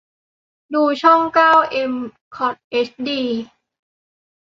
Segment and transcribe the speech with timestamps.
[0.73, 1.93] ดูช่องเก้าเอ็ม
[2.35, 3.21] คอตเอชดี